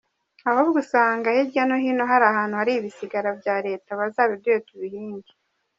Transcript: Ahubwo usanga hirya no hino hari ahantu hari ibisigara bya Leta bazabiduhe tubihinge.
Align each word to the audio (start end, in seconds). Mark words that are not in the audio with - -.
Ahubwo 0.49 0.77
usanga 0.83 1.27
hirya 1.35 1.63
no 1.67 1.75
hino 1.83 2.03
hari 2.11 2.25
ahantu 2.31 2.55
hari 2.59 2.71
ibisigara 2.75 3.29
bya 3.39 3.55
Leta 3.65 3.89
bazabiduhe 3.99 4.57
tubihinge. 4.67 5.31